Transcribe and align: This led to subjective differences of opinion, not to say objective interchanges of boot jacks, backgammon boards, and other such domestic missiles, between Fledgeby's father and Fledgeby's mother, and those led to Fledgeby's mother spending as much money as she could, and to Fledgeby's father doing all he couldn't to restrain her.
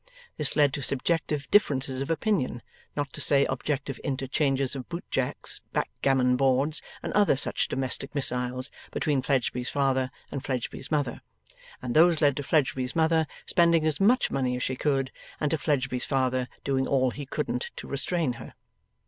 This 0.35 0.55
led 0.55 0.73
to 0.73 0.81
subjective 0.81 1.47
differences 1.51 2.01
of 2.01 2.09
opinion, 2.09 2.63
not 2.95 3.13
to 3.13 3.21
say 3.21 3.45
objective 3.45 3.99
interchanges 4.03 4.75
of 4.75 4.89
boot 4.89 5.05
jacks, 5.11 5.61
backgammon 5.73 6.37
boards, 6.37 6.81
and 7.03 7.13
other 7.13 7.35
such 7.37 7.67
domestic 7.67 8.15
missiles, 8.15 8.71
between 8.91 9.21
Fledgeby's 9.21 9.69
father 9.69 10.09
and 10.31 10.43
Fledgeby's 10.43 10.89
mother, 10.89 11.21
and 11.83 11.95
those 11.95 12.19
led 12.19 12.35
to 12.37 12.41
Fledgeby's 12.41 12.95
mother 12.95 13.27
spending 13.45 13.85
as 13.85 13.99
much 14.01 14.31
money 14.31 14.55
as 14.55 14.63
she 14.63 14.75
could, 14.75 15.11
and 15.39 15.51
to 15.51 15.57
Fledgeby's 15.59 16.05
father 16.05 16.47
doing 16.63 16.87
all 16.87 17.11
he 17.11 17.27
couldn't 17.27 17.69
to 17.75 17.85
restrain 17.85 18.33
her. 18.41 18.55